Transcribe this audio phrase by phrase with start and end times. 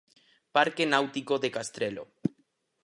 [0.55, 2.03] Parque Náutico de Castrelo.